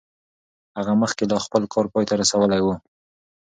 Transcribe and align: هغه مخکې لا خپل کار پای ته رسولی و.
هغه 0.77 0.93
مخکې 1.01 1.23
لا 1.31 1.37
خپل 1.45 1.63
کار 1.73 1.85
پای 1.93 2.05
ته 2.09 2.13
رسولی 2.21 2.61
و. 2.63 2.67